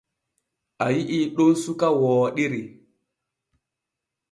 A 0.83 0.85
yi’ii 0.95 1.31
ɗon 1.35 1.53
suka 1.63 1.87
wooɗiri. 1.99 2.61